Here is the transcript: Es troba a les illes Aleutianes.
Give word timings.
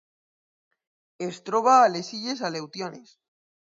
Es 1.27 1.39
troba 1.51 1.77
a 1.85 1.95
les 1.97 2.13
illes 2.23 2.45
Aleutianes. 2.53 3.19